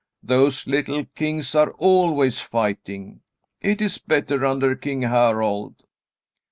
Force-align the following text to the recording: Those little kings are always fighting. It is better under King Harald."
Those 0.23 0.65
little 0.65 1.05
kings 1.05 1.53
are 1.53 1.73
always 1.73 2.39
fighting. 2.39 3.21
It 3.61 3.83
is 3.83 3.99
better 3.99 4.43
under 4.43 4.75
King 4.75 5.03
Harald." 5.03 5.75